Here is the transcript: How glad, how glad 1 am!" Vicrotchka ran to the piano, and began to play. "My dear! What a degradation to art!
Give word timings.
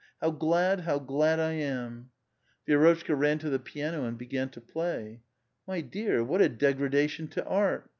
How 0.19 0.31
glad, 0.31 0.79
how 0.79 0.97
glad 0.97 1.37
1 1.37 1.53
am!" 1.59 2.09
Vicrotchka 2.67 3.13
ran 3.15 3.37
to 3.37 3.51
the 3.51 3.59
piano, 3.59 4.05
and 4.05 4.17
began 4.17 4.49
to 4.49 4.59
play. 4.59 5.21
"My 5.67 5.81
dear! 5.81 6.23
What 6.23 6.41
a 6.41 6.49
degradation 6.49 7.27
to 7.27 7.45
art! 7.45 7.87